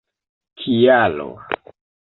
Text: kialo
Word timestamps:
kialo 0.57 1.29